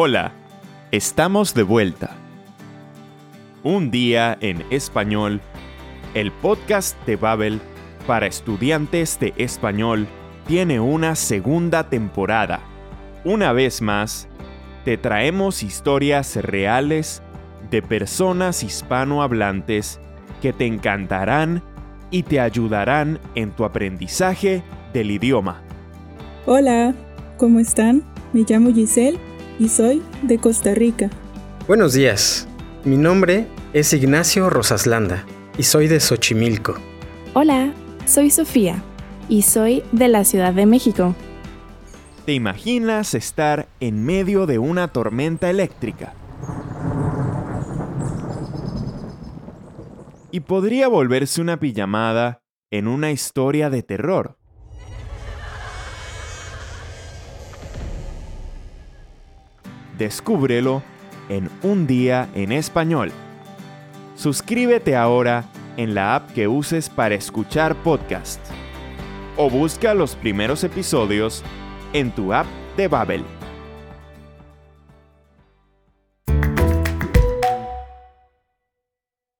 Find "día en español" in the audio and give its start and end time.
3.90-5.40, 61.86-63.10